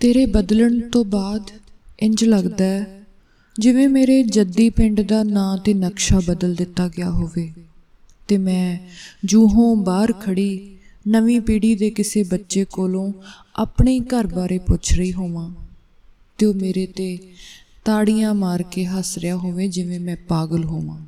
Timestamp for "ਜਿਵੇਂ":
3.58-3.88, 19.68-20.00